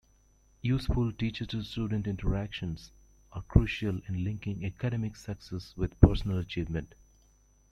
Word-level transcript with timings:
Useful 0.63 1.11
teacher-to-student 1.11 2.07
interactions 2.07 2.89
are 3.33 3.43
crucial 3.43 4.01
in 4.07 4.23
linking 4.23 4.65
academic 4.65 5.15
success 5.15 5.75
with 5.77 5.99
personal 5.99 6.39
achievement. 6.39 6.95